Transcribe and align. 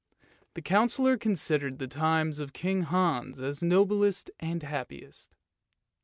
The 0.55 0.63
Councillor 0.63 1.15
con 1.15 1.33
sidered 1.33 1.77
the 1.77 1.87
times 1.87 2.39
of 2.39 2.53
King 2.53 2.81
Hans 2.81 3.35
x 3.39 3.43
as 3.43 3.59
the 3.59 3.67
noblest 3.67 4.31
and 4.39 4.63
happiest. 4.63 5.35